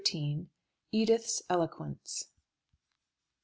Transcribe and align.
EDITH'S 0.91 1.43
ELOQUENCE. 1.47 2.25